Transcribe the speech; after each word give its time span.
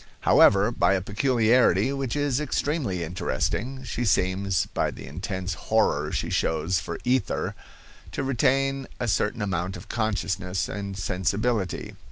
However, 0.21 0.71
by 0.71 0.93
a 0.95 1.01
peculiarity, 1.03 1.93
which 1.93 2.15
is 2.15 2.39
extremely 2.41 3.03
interesting, 3.03 3.83
she 3.83 4.03
seems, 4.03 4.65
by 4.73 4.89
the 4.89 5.05
intense 5.05 5.53
horror 5.53 6.11
she 6.11 6.31
shows 6.31 6.79
for 6.79 6.97
ether, 7.03 7.53
to 8.11 8.23
retain 8.23 8.87
a 8.99 9.07
certain 9.07 9.43
amount 9.43 9.77
of 9.77 9.89
consciousness 9.89 10.67
and 10.67 10.97
sensibility. 10.97 11.95